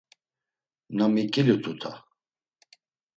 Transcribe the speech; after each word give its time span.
Na 0.95 1.05
miǩilu 1.13 1.55
tuta. 1.63 1.91